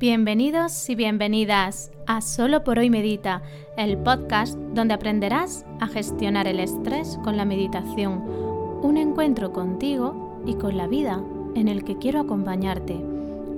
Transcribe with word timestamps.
Bienvenidos 0.00 0.90
y 0.90 0.96
bienvenidas 0.96 1.92
a 2.08 2.20
Solo 2.20 2.64
por 2.64 2.80
hoy 2.80 2.90
Medita, 2.90 3.42
el 3.76 3.96
podcast 3.96 4.58
donde 4.74 4.92
aprenderás 4.92 5.64
a 5.78 5.86
gestionar 5.86 6.48
el 6.48 6.58
estrés 6.58 7.16
con 7.22 7.36
la 7.36 7.44
meditación, 7.44 8.24
un 8.82 8.96
encuentro 8.96 9.52
contigo 9.52 10.42
y 10.46 10.54
con 10.54 10.76
la 10.76 10.88
vida 10.88 11.22
en 11.54 11.68
el 11.68 11.84
que 11.84 11.96
quiero 11.96 12.18
acompañarte. 12.18 13.00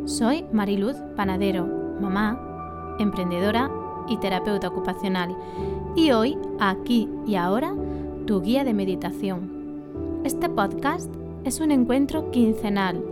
Soy 0.04 0.44
Mariluz 0.52 0.96
Panadero, 1.16 1.66
mamá, 2.02 2.96
emprendedora 2.98 3.70
y 4.06 4.18
terapeuta 4.18 4.68
ocupacional, 4.68 5.34
y 5.96 6.10
hoy, 6.10 6.36
aquí 6.60 7.08
y 7.26 7.36
ahora, 7.36 7.72
tu 8.26 8.42
guía 8.42 8.62
de 8.62 8.74
meditación. 8.74 10.20
Este 10.22 10.50
podcast 10.50 11.10
es 11.44 11.60
un 11.60 11.70
encuentro 11.70 12.30
quincenal 12.30 13.02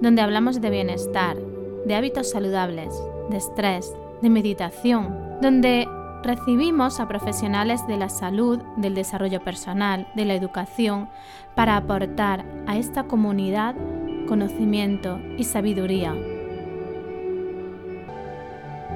donde 0.00 0.22
hablamos 0.22 0.62
de 0.62 0.70
bienestar, 0.70 1.51
de 1.84 1.94
hábitos 1.94 2.30
saludables, 2.30 2.94
de 3.30 3.36
estrés, 3.36 3.92
de 4.20 4.30
meditación, 4.30 5.38
donde 5.40 5.88
recibimos 6.22 7.00
a 7.00 7.08
profesionales 7.08 7.86
de 7.86 7.96
la 7.96 8.08
salud, 8.08 8.60
del 8.76 8.94
desarrollo 8.94 9.42
personal, 9.42 10.06
de 10.14 10.24
la 10.24 10.34
educación, 10.34 11.08
para 11.54 11.76
aportar 11.76 12.44
a 12.66 12.76
esta 12.76 13.04
comunidad 13.04 13.74
conocimiento 14.26 15.20
y 15.36 15.44
sabiduría. 15.44 16.14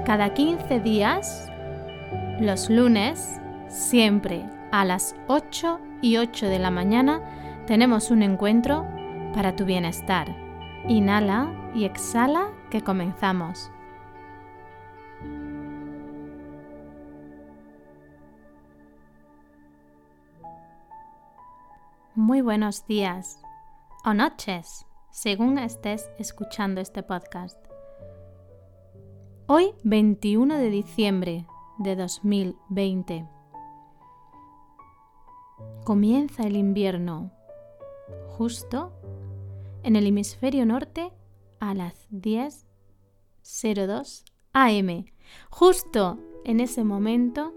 Cada 0.05 0.33
15 0.35 0.81
días, 0.81 1.51
los 2.41 2.71
lunes, 2.71 3.41
siempre 3.69 4.45
a 4.71 4.85
las 4.85 5.17
8 5.27 5.81
y 6.01 6.19
8 6.19 6.47
de 6.47 6.59
la 6.61 6.71
mañana, 6.71 7.21
tenemos 7.67 8.13
un 8.13 8.23
encuentro 8.23 8.87
para 9.35 9.57
tu 9.57 9.65
bienestar. 9.65 10.46
Inhala 10.89 11.73
y 11.75 11.85
exhala 11.85 12.53
que 12.71 12.81
comenzamos. 12.81 13.73
Muy 22.15 22.41
buenos 22.41 22.87
días 22.87 23.43
o 24.05 24.15
noches, 24.15 24.87
según 25.11 25.59
estés 25.59 26.09
escuchando 26.21 26.81
este 26.81 27.03
podcast. 27.03 27.59
Hoy 29.49 29.75
21 29.83 30.57
de 30.57 30.71
diciembre 30.71 31.47
de 31.79 31.97
2020. 31.97 33.27
Comienza 35.85 36.45
el 36.45 36.57
invierno, 36.57 37.33
justo 38.39 38.93
en 39.87 39.97
el 39.97 40.07
hemisferio 40.09 40.67
norte 40.67 41.13
a 41.61 41.73
las 41.73 42.11
10.02 42.11 44.25
am. 44.53 45.05
Justo 45.49 46.19
en 46.45 46.59
ese 46.59 46.83
momento, 46.83 47.55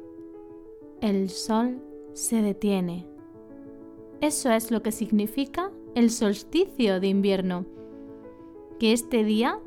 el 1.01 1.31
sol 1.31 1.81
se 2.13 2.43
detiene. 2.43 3.07
Eso 4.21 4.51
es 4.51 4.69
lo 4.69 4.83
que 4.83 4.91
significa 4.91 5.71
el 5.95 6.11
solsticio 6.11 6.99
de 6.99 7.07
invierno, 7.07 7.65
que 8.79 8.93
este 8.93 9.23
día 9.23 9.59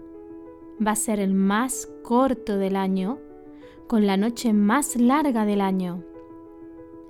va 0.84 0.90
a 0.92 0.96
ser 0.96 1.18
el 1.18 1.34
más 1.34 1.92
corto 2.05 2.58
del 2.58 2.77
año, 2.77 3.18
con 3.88 4.06
la 4.06 4.16
noche 4.16 4.52
más 4.52 4.94
larga 4.94 5.44
del 5.46 5.60
año, 5.60 6.05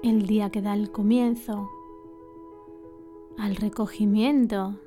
el 0.02 0.26
día 0.26 0.48
que 0.48 0.62
da 0.62 0.72
el 0.72 0.90
comienzo 0.90 1.68
al 3.36 3.56
recogimiento 3.56 4.78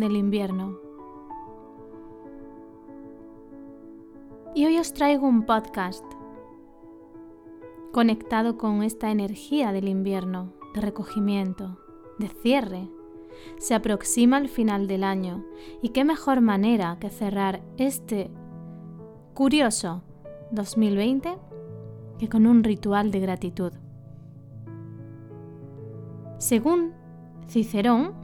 del 0.00 0.16
invierno. 0.16 0.78
Y 4.54 4.66
hoy 4.66 4.78
os 4.78 4.92
traigo 4.92 5.28
un 5.28 5.44
podcast 5.46 6.04
conectado 7.92 8.56
con 8.58 8.82
esta 8.82 9.10
energía 9.10 9.72
del 9.72 9.88
invierno, 9.88 10.52
de 10.74 10.80
recogimiento, 10.80 11.78
de 12.18 12.28
cierre. 12.28 12.88
Se 13.58 13.74
aproxima 13.74 14.38
el 14.38 14.48
final 14.48 14.86
del 14.86 15.04
año 15.04 15.44
y 15.82 15.90
qué 15.90 16.04
mejor 16.04 16.40
manera 16.40 16.98
que 17.00 17.10
cerrar 17.10 17.62
este 17.76 18.30
curioso 19.34 20.02
2020 20.52 21.38
que 22.18 22.28
con 22.28 22.46
un 22.46 22.64
ritual 22.64 23.10
de 23.10 23.20
gratitud. 23.20 23.72
Según 26.38 26.92
Cicerón, 27.48 28.19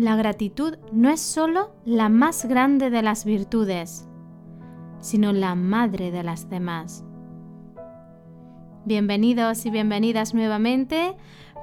la 0.00 0.16
gratitud 0.16 0.78
no 0.92 1.10
es 1.10 1.20
sólo 1.20 1.72
la 1.84 2.08
más 2.08 2.46
grande 2.46 2.88
de 2.88 3.02
las 3.02 3.26
virtudes, 3.26 4.08
sino 4.98 5.32
la 5.32 5.54
madre 5.54 6.10
de 6.10 6.22
las 6.22 6.48
demás. 6.48 7.04
Bienvenidos 8.86 9.66
y 9.66 9.70
bienvenidas 9.70 10.32
nuevamente. 10.32 11.16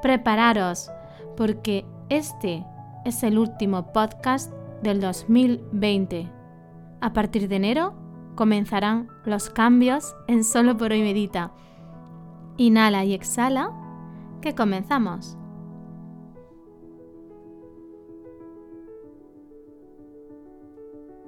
Prepararos 0.03 0.91
porque 1.35 1.83
este 2.09 2.63
es 3.05 3.23
el 3.23 3.39
último 3.39 3.91
podcast 3.91 4.53
del 4.83 5.01
2020. 5.01 6.31
A 7.01 7.13
partir 7.13 7.47
de 7.47 7.55
enero 7.55 7.95
comenzarán 8.35 9.07
los 9.25 9.49
cambios 9.49 10.15
en 10.27 10.43
Solo 10.43 10.77
por 10.77 10.91
hoy 10.91 11.01
medita. 11.01 11.53
Inhala 12.57 13.03
y 13.03 13.15
exhala, 13.15 13.71
que 14.41 14.53
comenzamos. 14.53 15.37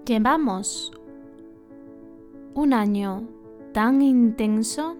Llevamos 0.10 0.92
un 2.56 2.74
año 2.74 3.28
tan 3.76 4.02
intenso, 4.02 4.98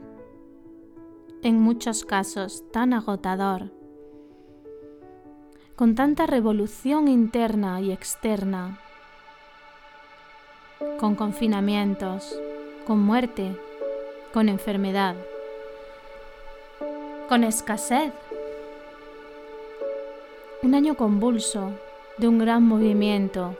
en 1.42 1.60
muchos 1.60 2.06
casos 2.06 2.64
tan 2.72 2.94
agotador, 2.94 3.72
con 5.76 5.96
tanta 5.96 6.28
revolución 6.28 7.08
interna 7.08 7.82
y 7.82 7.92
externa, 7.92 8.78
con 11.00 11.16
confinamientos, 11.16 12.40
con 12.86 13.00
muerte, 13.00 13.58
con 14.32 14.48
enfermedad, 14.48 15.16
con 17.28 17.44
escasez. 17.44 18.14
Un 20.62 20.76
año 20.76 20.94
convulso 20.94 21.72
de 22.20 22.28
un 22.28 22.38
gran 22.38 22.62
movimiento 22.62 23.56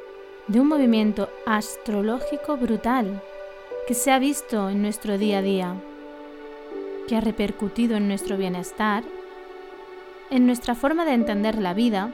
de 0.50 0.60
un 0.60 0.68
movimiento 0.68 1.30
astrológico 1.46 2.58
brutal 2.58 3.22
que 3.88 3.94
se 3.94 4.12
ha 4.12 4.18
visto 4.18 4.70
en 4.70 4.82
nuestro 4.82 5.20
día 5.20 5.38
a 5.38 5.42
día, 5.44 5.76
que 7.08 7.16
ha 7.16 7.22
repercutido 7.22 7.96
en 7.98 8.08
nuestro 8.08 8.36
bienestar, 8.36 9.04
en 10.32 10.48
nuestra 10.48 10.74
forma 10.74 11.06
de 11.06 11.14
entender 11.14 11.60
la 11.60 11.76
vida, 11.76 12.12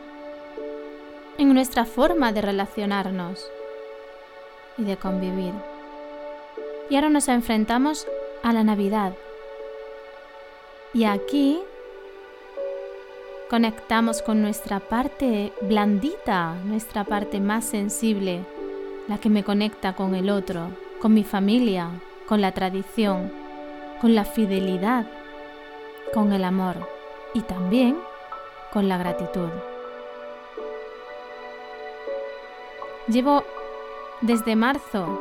en 1.37 1.53
nuestra 1.53 1.85
forma 1.85 2.33
de 2.33 2.41
relacionarnos 2.41 3.49
y 4.77 4.83
de 4.83 4.97
convivir. 4.97 5.53
Y 6.89 6.95
ahora 6.95 7.09
nos 7.09 7.29
enfrentamos 7.29 8.05
a 8.43 8.51
la 8.51 8.65
Navidad. 8.65 9.13
Y 10.93 11.05
aquí 11.05 11.61
Conectamos 13.49 14.23
con 14.23 14.41
nuestra 14.41 14.79
parte 14.79 15.53
blandita, 15.61 16.55
nuestra 16.65 17.03
parte 17.03 17.39
más 17.39 17.63
sensible, 17.63 18.43
la 19.07 19.19
que 19.19 19.29
me 19.29 19.43
conecta 19.43 19.93
con 19.93 20.15
el 20.15 20.31
otro, 20.31 20.69
con 20.99 21.13
mi 21.13 21.23
familia, 21.23 21.89
con 22.27 22.41
la 22.41 22.53
tradición, 22.53 23.31
con 24.01 24.15
la 24.15 24.25
fidelidad, 24.25 25.05
con 26.11 26.33
el 26.33 26.43
amor 26.43 26.89
y 27.35 27.41
también 27.41 27.95
con 28.73 28.89
la 28.89 28.97
gratitud. 28.97 29.49
Llevo 33.07 33.43
desde 34.21 34.55
marzo 34.55 35.19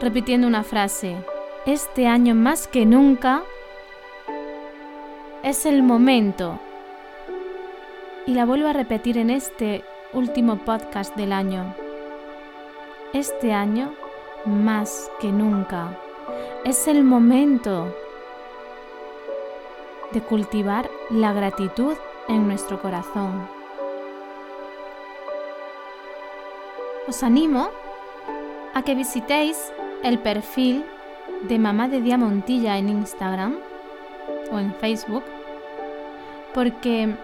repitiendo 0.00 0.48
una 0.48 0.64
frase, 0.64 1.16
este 1.64 2.08
año 2.08 2.34
más 2.34 2.66
que 2.66 2.84
nunca 2.84 3.44
es 5.42 5.64
el 5.64 5.84
momento. 5.84 6.58
Y 8.26 8.34
la 8.34 8.44
vuelvo 8.44 8.66
a 8.66 8.72
repetir 8.72 9.18
en 9.18 9.30
este 9.30 9.84
último 10.12 10.56
podcast 10.56 11.14
del 11.14 11.32
año. 11.32 11.74
Este 13.12 13.52
año, 13.52 13.94
más 14.44 15.08
que 15.20 15.30
nunca, 15.30 15.96
es 16.64 16.88
el 16.88 17.04
momento 17.04 17.94
de 20.12 20.20
cultivar 20.22 20.90
la 21.08 21.32
gratitud 21.32 21.94
en 22.26 22.48
nuestro 22.48 22.82
corazón. 22.82 23.48
Os 27.06 27.22
animo 27.22 27.68
a 28.74 28.82
que 28.82 28.96
visitéis 28.96 29.72
el 30.02 30.18
perfil 30.18 30.84
de 31.42 31.60
Mamá 31.60 31.86
de 31.86 32.00
Diamontilla 32.00 32.76
en 32.76 32.88
Instagram 32.88 33.60
o 34.50 34.58
en 34.58 34.74
Facebook 34.74 35.22
porque 36.52 37.14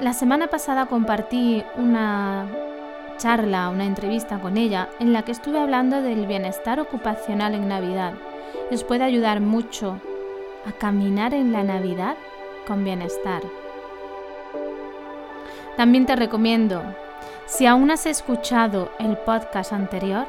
la 0.00 0.12
semana 0.12 0.48
pasada 0.48 0.86
compartí 0.86 1.64
una 1.76 2.48
charla, 3.18 3.68
una 3.68 3.84
entrevista 3.84 4.40
con 4.40 4.56
ella 4.56 4.88
en 4.98 5.12
la 5.12 5.22
que 5.22 5.32
estuve 5.32 5.58
hablando 5.58 6.02
del 6.02 6.26
bienestar 6.26 6.80
ocupacional 6.80 7.54
en 7.54 7.68
Navidad. 7.68 8.14
os 8.70 8.84
puede 8.84 9.04
ayudar 9.04 9.40
mucho 9.40 10.00
a 10.66 10.72
caminar 10.72 11.34
en 11.34 11.52
la 11.52 11.62
Navidad 11.62 12.16
con 12.66 12.84
bienestar. 12.84 13.42
También 15.76 16.06
te 16.06 16.16
recomiendo, 16.16 16.82
si 17.46 17.66
aún 17.66 17.90
has 17.90 18.06
escuchado 18.06 18.90
el 18.98 19.16
podcast 19.18 19.72
anterior, 19.72 20.26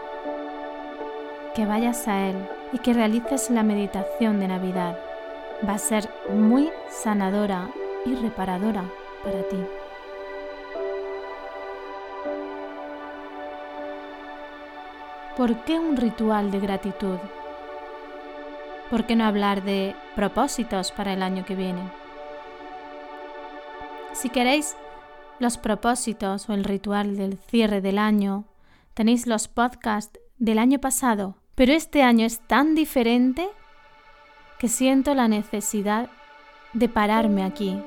que 1.56 1.65
vayas 1.65 2.07
a 2.07 2.27
él 2.27 2.36
y 2.71 2.80
que 2.80 2.94
realices 2.94 3.50
la 3.50 3.63
meditación 3.63 4.39
de 4.39 4.48
Navidad. 4.48 4.98
Va 5.68 5.74
a 5.74 5.77
ser 5.77 6.10
muy 6.30 6.71
sanadora 6.89 7.69
y 8.06 8.15
reparadora 8.15 8.83
para 9.24 9.44
ti. 9.44 9.58
¿Por 15.38 15.64
qué 15.64 15.80
un 15.80 15.98
ritual 15.98 16.52
de 16.52 16.60
gratitud? 16.60 17.18
¿Por 18.90 19.06
qué 19.06 19.16
no 19.16 19.24
hablar 19.24 19.64
de 19.64 19.96
propósitos 20.16 20.92
para 20.92 21.14
el 21.14 21.24
año 21.24 21.44
que 21.44 21.56
viene? 21.56 21.81
Si 24.14 24.30
queréis 24.30 24.75
los 25.40 25.58
propósitos 25.58 26.48
o 26.50 26.54
el 26.54 26.64
ritual 26.64 27.18
del 27.18 27.40
cierre 27.40 27.81
del 27.81 27.98
año, 27.98 28.46
tenéis 28.94 29.25
los 29.25 29.48
podcasts 29.48 30.20
del 30.38 30.60
año 30.60 30.78
pasado, 30.80 31.38
pero 31.56 31.74
este 31.74 32.04
año 32.04 32.28
es 32.28 32.40
tan 32.40 32.75
diferente 32.75 33.50
que 34.60 34.68
siento 34.68 35.16
la 35.16 35.28
necesidad 35.28 36.10
de 36.74 36.90
pararme 36.90 37.44
aquí 37.44 37.81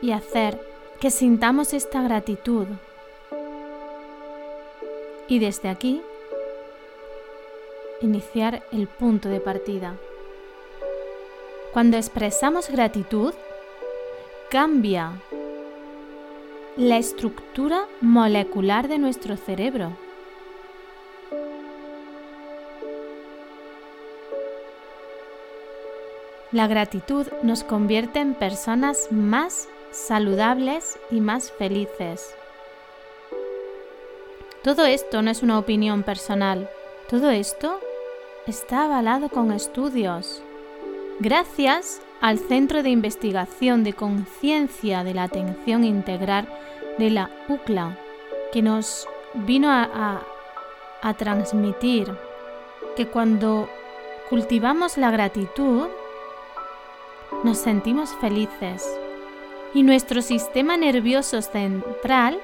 y 0.00 0.12
hacer 0.12 0.60
que 1.00 1.10
sintamos 1.10 1.74
esta 1.74 2.02
gratitud. 2.02 2.66
Y 5.28 5.38
desde 5.38 5.68
aquí, 5.68 6.02
iniciar 8.00 8.62
el 8.72 8.88
punto 8.88 9.28
de 9.28 9.40
partida. 9.40 9.94
Cuando 11.72 11.96
expresamos 11.96 12.70
gratitud, 12.70 13.34
cambia 14.50 15.12
la 16.76 16.96
estructura 16.96 17.86
molecular 18.00 18.88
de 18.88 18.98
nuestro 18.98 19.36
cerebro. 19.36 19.92
La 26.50 26.66
gratitud 26.66 27.26
nos 27.42 27.62
convierte 27.62 28.20
en 28.20 28.34
personas 28.34 29.08
más 29.10 29.68
saludables 29.98 30.98
y 31.10 31.20
más 31.20 31.50
felices. 31.50 32.34
Todo 34.62 34.86
esto 34.86 35.22
no 35.22 35.30
es 35.30 35.42
una 35.42 35.58
opinión 35.58 36.02
personal, 36.02 36.70
todo 37.10 37.30
esto 37.30 37.80
está 38.46 38.84
avalado 38.84 39.28
con 39.28 39.52
estudios. 39.52 40.42
Gracias 41.20 42.00
al 42.20 42.38
Centro 42.38 42.82
de 42.82 42.90
Investigación 42.90 43.84
de 43.84 43.92
Conciencia 43.92 45.04
de 45.04 45.14
la 45.14 45.24
Atención 45.24 45.84
Integral 45.84 46.48
de 46.98 47.10
la 47.10 47.30
UCLA, 47.48 47.98
que 48.52 48.62
nos 48.62 49.06
vino 49.34 49.70
a, 49.70 50.22
a 51.02 51.14
transmitir 51.14 52.16
que 52.96 53.06
cuando 53.08 53.68
cultivamos 54.28 54.96
la 54.96 55.10
gratitud, 55.10 55.88
nos 57.44 57.58
sentimos 57.58 58.10
felices 58.20 58.88
y 59.78 59.84
nuestro 59.84 60.22
sistema 60.22 60.76
nervioso 60.76 61.40
central 61.40 62.40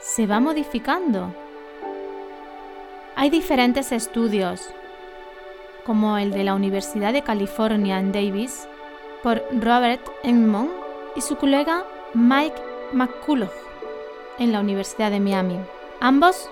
se 0.00 0.28
va 0.28 0.38
modificando. 0.38 1.34
Hay 3.16 3.30
diferentes 3.30 3.90
estudios, 3.90 4.60
como 5.84 6.18
el 6.18 6.30
de 6.30 6.44
la 6.44 6.54
Universidad 6.54 7.12
de 7.12 7.22
California 7.22 7.98
en 7.98 8.12
Davis, 8.12 8.68
por 9.24 9.42
Robert 9.60 10.08
Enmond 10.22 10.70
y 11.16 11.20
su 11.20 11.34
colega 11.34 11.82
Mike 12.14 12.62
McCullough 12.92 13.50
en 14.38 14.52
la 14.52 14.60
Universidad 14.60 15.10
de 15.10 15.18
Miami. 15.18 15.58
Ambos 15.98 16.48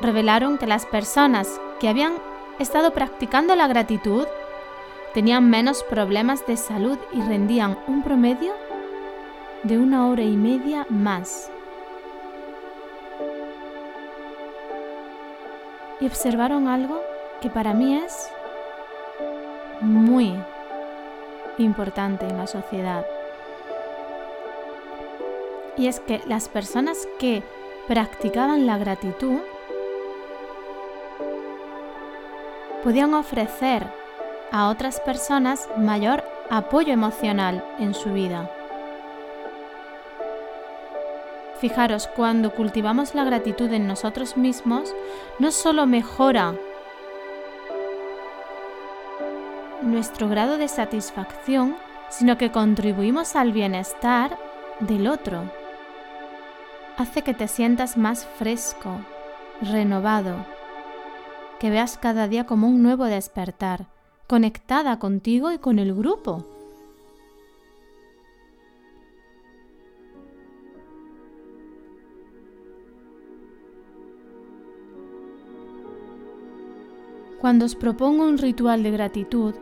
revelaron 0.00 0.58
que 0.58 0.68
las 0.68 0.86
personas 0.86 1.60
que 1.80 1.88
habían 1.88 2.12
estado 2.60 2.92
practicando 2.92 3.56
la 3.56 3.66
gratitud 3.66 4.28
tenían 5.12 5.50
menos 5.50 5.82
problemas 5.82 6.46
de 6.46 6.56
salud 6.56 6.98
y 7.12 7.20
rendían 7.20 7.76
un 7.88 8.04
promedio 8.04 8.52
de 9.66 9.78
una 9.78 10.06
hora 10.06 10.22
y 10.22 10.36
media 10.36 10.86
más. 10.88 11.50
Y 16.00 16.06
observaron 16.06 16.68
algo 16.68 17.00
que 17.40 17.50
para 17.50 17.74
mí 17.74 17.96
es 17.96 18.28
muy 19.80 20.34
importante 21.58 22.26
en 22.26 22.36
la 22.36 22.46
sociedad. 22.46 23.04
Y 25.76 25.88
es 25.88 25.98
que 25.98 26.22
las 26.26 26.48
personas 26.48 27.08
que 27.18 27.42
practicaban 27.88 28.66
la 28.66 28.78
gratitud 28.78 29.40
podían 32.84 33.14
ofrecer 33.14 33.84
a 34.52 34.68
otras 34.68 35.00
personas 35.00 35.68
mayor 35.76 36.22
apoyo 36.50 36.92
emocional 36.92 37.64
en 37.80 37.94
su 37.94 38.12
vida. 38.12 38.48
Fijaros, 41.60 42.06
cuando 42.08 42.50
cultivamos 42.50 43.14
la 43.14 43.24
gratitud 43.24 43.72
en 43.72 43.86
nosotros 43.86 44.36
mismos, 44.36 44.94
no 45.38 45.50
solo 45.50 45.86
mejora 45.86 46.54
nuestro 49.82 50.28
grado 50.28 50.58
de 50.58 50.68
satisfacción, 50.68 51.76
sino 52.10 52.36
que 52.36 52.52
contribuimos 52.52 53.36
al 53.36 53.52
bienestar 53.52 54.36
del 54.80 55.06
otro. 55.08 55.50
Hace 56.98 57.22
que 57.22 57.34
te 57.34 57.48
sientas 57.48 57.96
más 57.96 58.26
fresco, 58.26 59.00
renovado, 59.62 60.46
que 61.58 61.70
veas 61.70 61.96
cada 61.98 62.28
día 62.28 62.44
como 62.44 62.68
un 62.68 62.82
nuevo 62.82 63.04
despertar, 63.04 63.86
conectada 64.26 64.98
contigo 64.98 65.52
y 65.52 65.58
con 65.58 65.78
el 65.78 65.94
grupo. 65.94 66.55
Cuando 77.40 77.66
os 77.66 77.74
propongo 77.74 78.24
un 78.24 78.38
ritual 78.38 78.82
de 78.82 78.90
gratitud, 78.90 79.54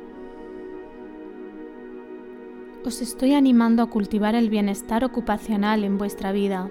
os 2.84 3.00
estoy 3.00 3.34
animando 3.34 3.82
a 3.82 3.86
cultivar 3.90 4.34
el 4.34 4.48
bienestar 4.48 5.04
ocupacional 5.04 5.84
en 5.84 5.98
vuestra 5.98 6.32
vida. 6.32 6.70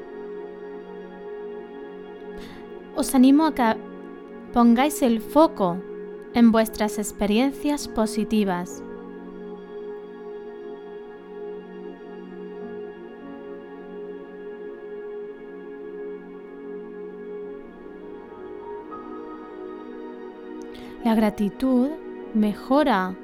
Os 2.96 3.16
animo 3.16 3.48
a 3.48 3.56
que 3.56 3.76
pongáis 4.54 5.02
el 5.02 5.20
foco 5.20 5.78
en 6.34 6.52
vuestras 6.52 6.98
experiencias 7.00 7.88
positivas. 7.88 8.84
La 21.14 21.18
gratitud 21.18 21.90
mejora 22.34 23.16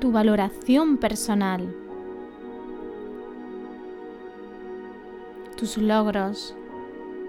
tu 0.00 0.10
valoración 0.10 0.96
personal, 0.96 1.76
tus 5.58 5.76
logros, 5.76 6.56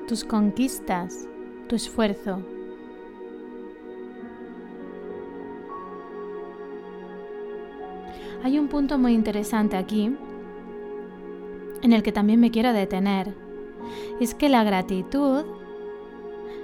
tus 0.08 0.24
conquistas, 0.24 1.28
tu 1.68 1.75
esfuerzo. 1.75 2.42
Hay 8.42 8.58
un 8.58 8.70
punto 8.70 8.98
muy 8.98 9.13
interesante 9.16 9.75
aquí 9.75 10.16
en 11.82 11.92
el 11.92 12.04
que 12.04 12.13
también 12.13 12.40
me 12.40 12.51
quiero 12.51 12.72
detener. 12.72 13.36
Es 14.22 14.34
que 14.34 14.48
la 14.48 14.63
gratitud 14.63 15.44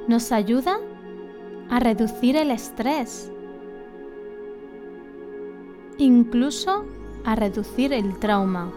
nos 0.07 0.31
ayuda 0.31 0.79
a 1.69 1.79
reducir 1.79 2.35
el 2.35 2.51
estrés, 2.51 3.31
incluso 5.97 6.85
a 7.25 7.35
reducir 7.35 7.93
el 7.93 8.17
trauma. 8.19 8.71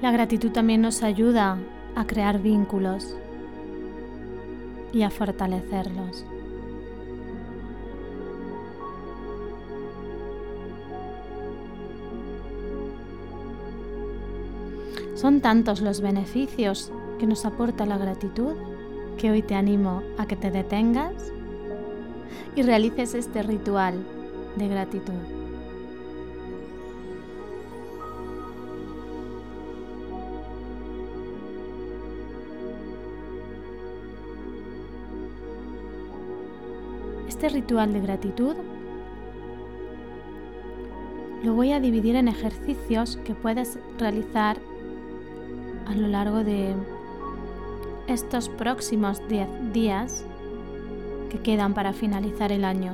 La 0.00 0.10
gratitud 0.10 0.50
también 0.50 0.82
nos 0.82 1.02
ayuda 1.02 1.58
a 1.94 2.06
crear 2.06 2.40
vínculos 2.40 3.16
y 4.92 5.02
a 5.02 5.10
fortalecerlos. 5.10 6.26
Son 15.22 15.40
tantos 15.40 15.82
los 15.82 16.00
beneficios 16.00 16.90
que 17.20 17.28
nos 17.28 17.46
aporta 17.46 17.86
la 17.86 17.96
gratitud 17.96 18.56
que 19.16 19.30
hoy 19.30 19.40
te 19.40 19.54
animo 19.54 20.02
a 20.18 20.26
que 20.26 20.34
te 20.34 20.50
detengas 20.50 21.32
y 22.56 22.62
realices 22.62 23.14
este 23.14 23.44
ritual 23.44 24.04
de 24.56 24.66
gratitud. 24.66 25.12
Este 37.28 37.48
ritual 37.48 37.92
de 37.92 38.00
gratitud 38.00 38.56
lo 41.44 41.54
voy 41.54 41.70
a 41.70 41.78
dividir 41.78 42.16
en 42.16 42.26
ejercicios 42.26 43.18
que 43.18 43.36
puedes 43.36 43.78
realizar 44.00 44.58
a 45.86 45.94
lo 45.94 46.08
largo 46.08 46.44
de 46.44 46.74
estos 48.06 48.48
próximos 48.48 49.26
10 49.28 49.72
días 49.72 50.24
que 51.30 51.38
quedan 51.40 51.74
para 51.74 51.92
finalizar 51.92 52.52
el 52.52 52.64
año. 52.64 52.92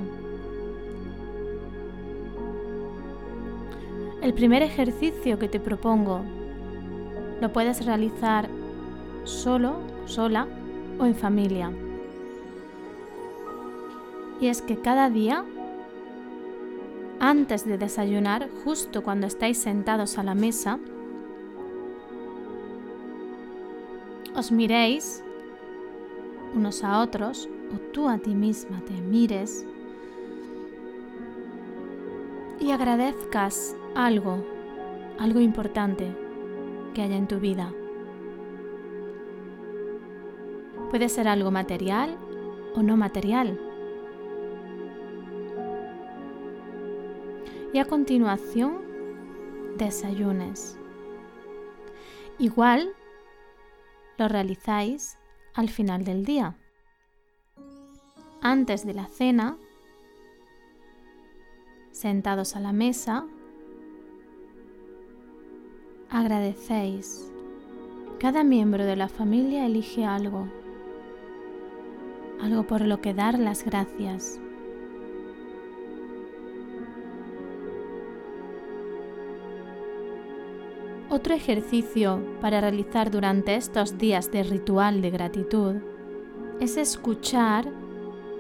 El 4.23 4.35
primer 4.35 4.63
ejercicio 4.63 5.39
que 5.39 5.49
te 5.49 5.61
propongo 5.61 6.23
lo 7.41 7.53
puedes 7.53 7.85
realizar 7.85 8.49
solo, 9.25 9.81
sola 10.07 10.47
o 10.99 11.05
en 11.07 11.15
familia. 11.15 11.71
Y 14.41 14.49
es 14.49 14.63
que 14.63 14.77
cada 14.77 15.11
día, 15.11 15.45
antes 17.21 17.65
de 17.65 17.79
desayunar, 17.79 18.49
justo 18.65 19.03
cuando 19.03 19.27
estáis 19.27 19.59
sentados 19.59 20.19
a 20.19 20.23
la 20.23 20.35
mesa, 20.35 20.79
os 24.39 24.53
miréis 24.53 25.25
unos 26.55 26.85
a 26.85 27.01
otros 27.01 27.49
o 27.75 27.79
tú 27.93 28.09
a 28.09 28.19
ti 28.19 28.35
misma 28.35 28.81
te 28.85 28.95
mires 28.95 29.67
y 32.61 32.71
agradezcas 32.71 33.77
algo, 33.97 34.45
algo 35.19 35.41
importante 35.41 36.15
que 36.95 37.03
haya 37.03 37.17
en 37.17 37.27
tu 37.27 37.41
vida. 37.41 37.73
Puede 40.91 41.09
ser 41.09 41.27
algo 41.27 41.51
material 41.51 42.17
o 42.75 42.83
no 42.83 42.97
material. 42.97 43.61
Y 47.73 47.79
a 47.79 47.85
continuación, 47.85 48.79
desayunes. 49.77 50.79
Igual 52.39 52.95
lo 54.19 54.29
realizáis 54.29 55.17
al 55.55 55.69
final 55.69 56.05
del 56.05 56.25
día. 56.25 56.57
Antes 58.43 58.85
de 58.85 58.95
la 58.95 59.07
cena, 59.07 59.57
sentados 61.93 62.57
a 62.57 62.61
la 62.61 62.73
mesa, 62.73 63.25
agradecéis. 66.11 67.33
Cada 68.19 68.43
miembro 68.43 68.85
de 68.85 68.97
la 68.97 69.09
familia 69.09 69.65
elige 69.65 70.05
algo, 70.05 70.49
algo 72.41 72.67
por 72.67 72.83
lo 72.83 73.01
que 73.01 73.15
dar 73.15 73.39
las 73.39 73.65
gracias. 73.65 74.41
Otro 81.19 81.35
ejercicio 81.35 82.23
para 82.41 82.61
realizar 82.61 83.11
durante 83.11 83.57
estos 83.57 83.99
días 83.99 84.31
de 84.31 84.45
ritual 84.45 85.03
de 85.03 85.11
gratitud 85.11 85.75
es 86.61 86.77
escuchar 86.77 87.69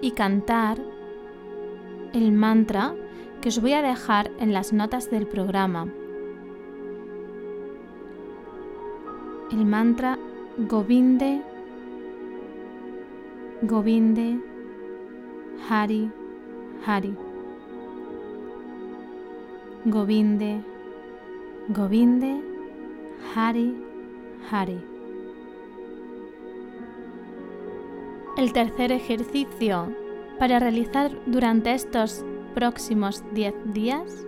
y 0.00 0.12
cantar 0.12 0.78
el 2.12 2.30
mantra 2.30 2.94
que 3.40 3.48
os 3.48 3.60
voy 3.60 3.72
a 3.72 3.82
dejar 3.82 4.30
en 4.38 4.52
las 4.52 4.72
notas 4.72 5.10
del 5.10 5.26
programa. 5.26 5.88
El 9.50 9.64
mantra 9.64 10.16
Govinde, 10.56 11.42
Govinde, 13.62 14.38
Hari, 15.68 16.12
Hari. 16.86 17.16
Govinde, 19.84 20.62
Govinde, 21.70 22.47
Hari 23.34 23.74
Hari. 24.50 24.80
El 28.36 28.52
tercer 28.52 28.92
ejercicio 28.92 29.92
para 30.38 30.58
realizar 30.58 31.10
durante 31.26 31.74
estos 31.74 32.24
próximos 32.54 33.22
10 33.32 33.54
días 33.74 34.26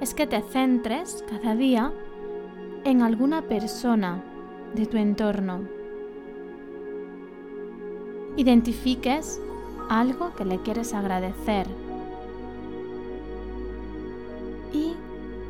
es 0.00 0.14
que 0.14 0.26
te 0.26 0.40
centres 0.42 1.24
cada 1.28 1.54
día 1.54 1.92
en 2.84 3.02
alguna 3.02 3.42
persona 3.42 4.22
de 4.74 4.86
tu 4.86 4.96
entorno. 4.96 5.60
Identifiques 8.36 9.40
algo 9.88 10.34
que 10.36 10.44
le 10.44 10.58
quieres 10.62 10.94
agradecer 10.94 11.66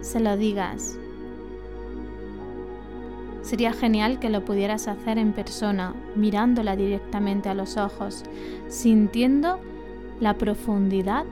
se 0.00 0.20
lo 0.20 0.36
digas. 0.36 0.98
Sería 3.42 3.72
genial 3.72 4.18
que 4.20 4.30
lo 4.30 4.44
pudieras 4.44 4.86
hacer 4.86 5.18
en 5.18 5.32
persona, 5.32 5.94
mirándola 6.14 6.76
directamente 6.76 7.48
a 7.48 7.54
los 7.54 7.76
ojos, 7.76 8.22
sintiendo 8.68 9.58
la 10.20 10.34
profundidad 10.34 11.24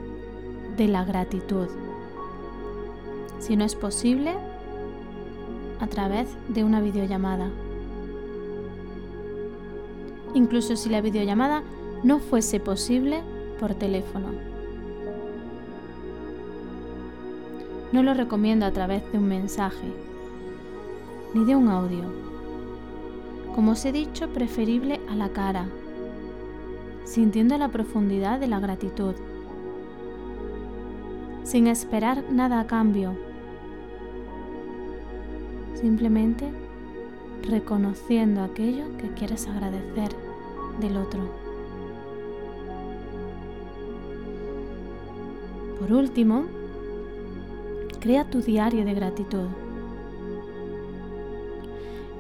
de 0.77 0.89
la 0.89 1.05
gratitud. 1.05 1.69
Si 3.39 3.57
no 3.57 3.65
es 3.65 3.75
posible, 3.75 4.35
a 5.81 5.87
través 5.87 6.29
de 6.49 6.65
una 6.65 6.81
videollamada. 6.81 7.51
Incluso 10.35 10.77
si 10.77 10.89
la 10.89 11.01
videollamada 11.01 11.63
no 12.03 12.19
fuese 12.19 12.61
posible 12.61 13.23
por 13.61 13.75
teléfono. 13.75 14.48
No 17.91 18.03
lo 18.03 18.13
recomiendo 18.13 18.67
a 18.67 18.71
través 18.71 19.11
de 19.11 19.19
un 19.19 19.29
mensaje 19.29 19.93
ni 21.35 21.45
de 21.45 21.57
un 21.57 21.69
audio. 21.69 22.05
Como 23.55 23.73
os 23.73 23.85
he 23.85 23.93
dicho, 23.93 24.29
preferible 24.29 25.01
a 25.09 25.15
la 25.15 25.31
cara, 25.31 25.67
sintiendo 27.05 27.57
la 27.57 27.69
profundidad 27.69 28.39
de 28.41 28.47
la 28.47 28.61
gratitud, 28.61 29.15
sin 31.45 31.67
esperar 31.67 32.25
nada 32.31 32.61
a 32.61 32.67
cambio, 32.67 33.17
simplemente 35.75 36.51
reconociendo 37.43 38.43
aquello 38.43 38.85
que 38.99 39.09
quieres 39.13 39.49
agradecer 39.49 40.11
del 40.81 40.97
otro. 40.99 41.21
Por 45.81 45.93
último, 45.93 46.58
Crea 48.01 48.25
tu 48.25 48.41
diario 48.41 48.85
de 48.85 48.95
gratitud. 48.95 49.49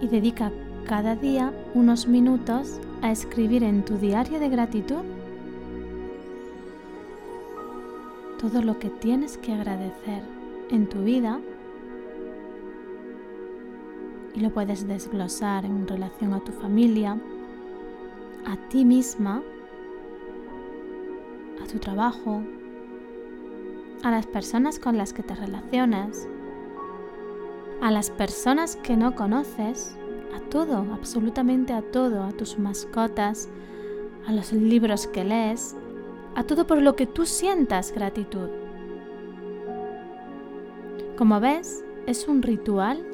Y 0.00 0.08
dedica 0.08 0.50
cada 0.86 1.16
día 1.16 1.52
unos 1.74 2.08
minutos 2.08 2.80
a 3.02 3.12
escribir 3.12 3.62
en 3.62 3.84
tu 3.84 3.96
diario 3.96 4.40
de 4.40 4.48
gratitud 4.48 5.04
todo 8.40 8.62
lo 8.62 8.78
que 8.78 8.88
tienes 8.88 9.36
que 9.38 9.52
agradecer 9.52 10.22
en 10.70 10.88
tu 10.88 11.02
vida. 11.02 11.40
Y 14.34 14.40
lo 14.40 14.50
puedes 14.50 14.86
desglosar 14.86 15.64
en 15.64 15.86
relación 15.86 16.32
a 16.34 16.40
tu 16.40 16.52
familia, 16.52 17.18
a 18.46 18.56
ti 18.68 18.84
misma, 18.84 19.42
a 21.62 21.66
tu 21.66 21.78
trabajo, 21.78 22.42
a 24.02 24.10
las 24.10 24.26
personas 24.26 24.78
con 24.78 24.96
las 24.96 25.12
que 25.12 25.22
te 25.22 25.34
relacionas, 25.34 26.28
a 27.80 27.90
las 27.90 28.10
personas 28.10 28.76
que 28.76 28.96
no 28.96 29.14
conoces, 29.14 29.96
a 30.34 30.40
todo, 30.50 30.86
absolutamente 30.92 31.72
a 31.72 31.82
todo, 31.82 32.22
a 32.22 32.32
tus 32.32 32.58
mascotas, 32.58 33.48
a 34.26 34.32
los 34.32 34.52
libros 34.52 35.06
que 35.06 35.24
lees, 35.24 35.76
a 36.34 36.44
todo 36.44 36.66
por 36.66 36.80
lo 36.82 36.96
que 36.96 37.06
tú 37.06 37.26
sientas 37.26 37.92
gratitud. 37.92 38.48
Como 41.16 41.40
ves, 41.40 41.84
es 42.06 42.28
un 42.28 42.42
ritual 42.42 43.04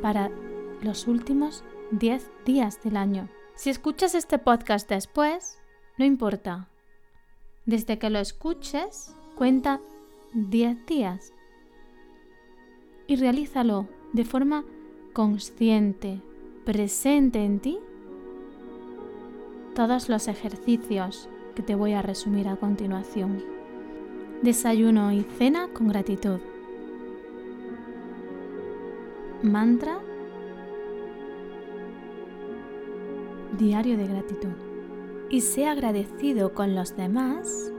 para 0.00 0.30
los 0.82 1.06
últimos 1.06 1.64
10 1.90 2.30
días 2.44 2.82
del 2.82 2.96
año. 2.96 3.28
Si 3.54 3.70
escuchas 3.70 4.14
este 4.14 4.38
podcast 4.38 4.88
después, 4.88 5.58
no 5.98 6.04
importa. 6.04 6.68
Desde 7.64 7.98
que 7.98 8.10
lo 8.10 8.18
escuches, 8.18 9.16
cuenta 9.34 9.80
10 10.32 10.86
días. 10.86 11.32
y 13.08 13.16
realízalo 13.16 13.86
de 14.12 14.24
forma 14.24 14.64
consciente, 15.12 16.20
presente 16.64 17.44
en 17.44 17.60
ti, 17.60 17.78
todos 19.74 20.08
los 20.08 20.26
ejercicios 20.26 21.28
que 21.54 21.62
te 21.62 21.74
voy 21.74 21.92
a 21.92 22.02
resumir 22.02 22.48
a 22.48 22.56
continuación. 22.56 23.44
Desayuno 24.42 25.12
y 25.12 25.22
cena 25.22 25.68
con 25.68 25.88
gratitud. 25.88 26.40
Mantra. 29.42 30.00
Diario 33.56 33.96
de 33.96 34.06
gratitud. 34.06 34.52
Y 35.30 35.40
sé 35.40 35.66
agradecido 35.66 36.52
con 36.52 36.74
los 36.74 36.96
demás 36.96 37.72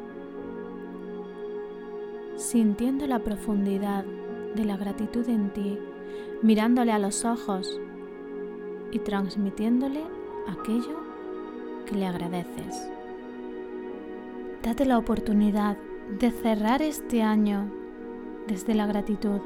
sintiendo 2.38 3.08
la 3.08 3.20
profundidad 3.20 4.06
de 4.56 4.63
la 4.63 4.77
gratitud 4.77 5.27
en 5.27 5.50
ti, 5.51 5.77
mirándole 6.41 6.91
a 6.91 7.00
los 7.00 7.25
ojos 7.25 7.79
y 8.91 9.00
transmitiéndole 9.00 10.03
aquello 10.48 11.00
que 11.86 11.96
le 11.96 12.06
agradeces. 12.06 12.89
Date 14.63 14.86
la 14.86 14.98
oportunidad 14.98 15.77
de 16.20 16.32
cerrar 16.32 16.82
este 16.82 17.22
año 17.22 17.72
desde 18.48 18.75
la 18.75 18.86
gratitud, 18.86 19.41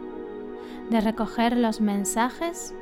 de 0.89 1.01
recoger 1.01 1.57
los 1.57 1.81
mensajes 1.81 2.73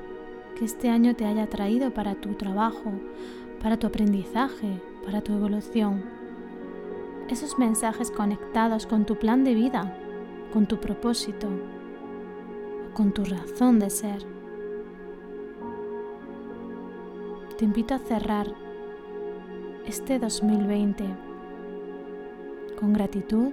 que 0.58 0.66
este 0.66 0.90
año 0.90 1.16
te 1.16 1.26
haya 1.26 1.48
traído 1.48 1.94
para 1.94 2.16
tu 2.16 2.34
trabajo, 2.34 2.92
para 3.62 3.78
tu 3.78 3.88
aprendizaje, 3.88 4.82
para 5.06 5.22
tu 5.22 5.34
evolución. 5.34 6.04
Esos 7.30 7.60
mensajes 7.60 8.10
conectados 8.12 8.88
con 8.88 9.06
tu 9.06 9.16
plan 9.16 9.44
de 9.44 9.54
vida, 9.54 9.96
con 10.52 10.66
tu 10.66 10.80
propósito, 10.80 11.48
con 12.94 13.12
tu 13.12 13.24
razón 13.24 13.80
de 13.80 13.90
ser. 13.90 14.24
Te 17.58 17.66
invito 17.66 17.94
a 17.94 18.00
cerrar 18.00 18.48
este 19.86 20.20
2020 20.20 21.04
con 22.80 22.94
gratitud, 22.94 23.52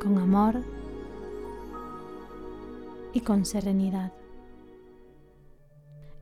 con 0.00 0.18
amor 0.18 0.60
y 3.12 3.20
con 3.20 3.44
serenidad. 3.44 4.12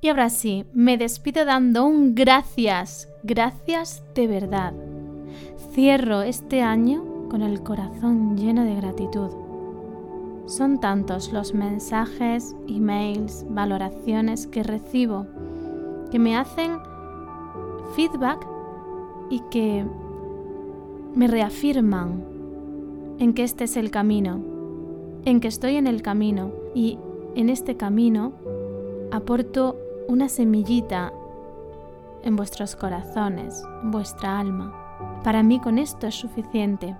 Y 0.01 0.09
ahora 0.09 0.31
sí, 0.31 0.65
me 0.73 0.97
despido 0.97 1.45
dando 1.45 1.85
un 1.85 2.15
gracias, 2.15 3.09
gracias 3.23 4.03
de 4.15 4.27
verdad. 4.27 4.73
Cierro 5.73 6.23
este 6.23 6.63
año 6.63 7.10
con 7.31 7.43
el 7.43 7.63
corazón 7.63 8.37
lleno 8.37 8.65
de 8.65 8.75
gratitud. 8.75 9.31
Son 10.47 10.81
tantos 10.81 11.33
los 11.33 11.55
mensajes, 11.55 12.57
emails, 12.67 13.47
valoraciones 13.49 14.49
que 14.49 14.65
recibo 14.65 15.27
que 16.11 16.19
me 16.19 16.37
hacen 16.37 16.79
feedback 17.95 18.47
y 19.31 19.41
que 19.51 19.87
me 21.15 21.29
reafirman 21.29 22.25
en 23.19 23.33
que 23.33 23.45
este 23.45 23.65
es 23.65 23.77
el 23.77 23.93
camino, 23.93 24.41
en 25.25 25.41
que 25.41 25.49
estoy 25.49 25.77
en 25.77 25.87
el 25.87 26.03
camino 26.03 26.51
y 26.75 26.99
en 27.37 27.49
este 27.49 27.77
camino 27.77 28.33
aporto 29.13 29.77
una 30.09 30.29
semillita 30.29 31.13
en 32.23 32.35
vuestros 32.35 32.75
corazones, 32.75 33.63
en 33.85 33.93
vuestra 33.93 34.41
alma. 34.41 35.21
Para 35.23 35.45
mí 35.45 35.61
con 35.61 35.79
esto 35.79 36.09
es 36.09 36.17
suficiente 36.17 36.97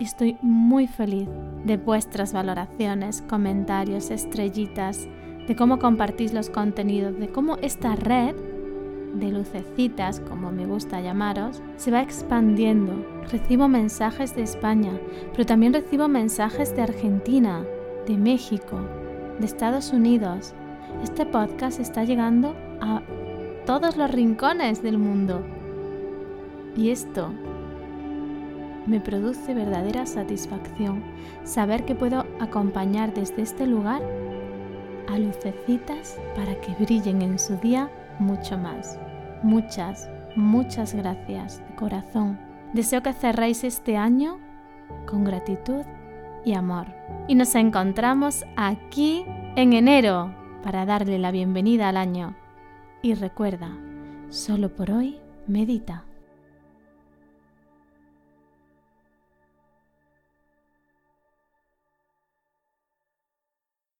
Estoy 0.00 0.38
muy 0.40 0.86
feliz 0.86 1.28
de 1.66 1.76
vuestras 1.76 2.32
valoraciones, 2.32 3.22
comentarios, 3.28 4.10
estrellitas, 4.10 5.06
de 5.46 5.54
cómo 5.54 5.78
compartís 5.78 6.32
los 6.32 6.48
contenidos, 6.48 7.18
de 7.18 7.28
cómo 7.28 7.58
esta 7.60 7.96
red 7.96 8.34
de 9.14 9.30
lucecitas, 9.30 10.20
como 10.20 10.52
me 10.52 10.64
gusta 10.64 11.02
llamaros, 11.02 11.60
se 11.76 11.90
va 11.90 12.00
expandiendo. 12.00 12.94
Recibo 13.30 13.68
mensajes 13.68 14.34
de 14.34 14.40
España, 14.42 14.98
pero 15.32 15.44
también 15.44 15.74
recibo 15.74 16.08
mensajes 16.08 16.74
de 16.74 16.80
Argentina, 16.80 17.62
de 18.06 18.16
México, 18.16 18.80
de 19.38 19.44
Estados 19.44 19.92
Unidos. 19.92 20.54
Este 21.02 21.26
podcast 21.26 21.78
está 21.78 22.04
llegando 22.04 22.54
a 22.80 23.02
todos 23.66 23.98
los 23.98 24.10
rincones 24.10 24.82
del 24.82 24.96
mundo. 24.96 25.42
Y 26.74 26.88
esto 26.88 27.34
me 28.86 29.00
produce 29.00 29.54
verdadera 29.54 30.06
satisfacción 30.06 31.02
saber 31.44 31.84
que 31.84 31.94
puedo 31.94 32.24
acompañar 32.40 33.12
desde 33.14 33.42
este 33.42 33.66
lugar 33.66 34.02
a 35.08 35.18
lucecitas 35.18 36.18
para 36.36 36.54
que 36.60 36.74
brillen 36.74 37.22
en 37.22 37.38
su 37.38 37.56
día 37.56 37.90
mucho 38.18 38.56
más. 38.56 38.98
Muchas, 39.42 40.08
muchas 40.36 40.94
gracias 40.94 41.62
de 41.66 41.74
corazón. 41.74 42.38
Deseo 42.72 43.02
que 43.02 43.12
cerréis 43.12 43.64
este 43.64 43.96
año 43.96 44.38
con 45.06 45.24
gratitud 45.24 45.84
y 46.44 46.54
amor. 46.54 46.86
Y 47.28 47.34
nos 47.34 47.54
encontramos 47.54 48.44
aquí 48.56 49.24
en 49.56 49.72
enero 49.72 50.34
para 50.62 50.86
darle 50.86 51.18
la 51.18 51.30
bienvenida 51.30 51.88
al 51.88 51.96
año. 51.96 52.36
Y 53.02 53.14
recuerda, 53.14 53.70
solo 54.28 54.68
por 54.74 54.90
hoy 54.90 55.18
medita. 55.46 56.04